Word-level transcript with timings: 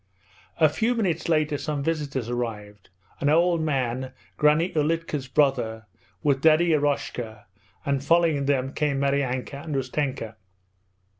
A 0.59 0.67
few 0.67 0.95
minutes 0.95 1.29
later 1.29 1.59
some 1.59 1.83
visitors 1.83 2.27
arrived: 2.27 2.89
an 3.19 3.29
old 3.29 3.61
man, 3.61 4.13
Granny 4.35 4.73
Ulitka's 4.75 5.27
brother, 5.27 5.85
with 6.23 6.41
Daddy 6.41 6.71
Eroshka, 6.73 7.45
and 7.85 8.03
following 8.03 8.45
them 8.47 8.73
came 8.73 8.99
Maryanka 8.99 9.63
and 9.63 9.75
Ustenka. 9.75 10.37